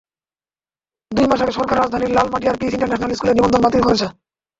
[1.11, 4.07] দুই মাস আগে সরকার রাজধানীর লালমাটিয়ার পিস ইন্টারন্যাশনাল স্কুলের নিবন্ধন বাতিল করেছে।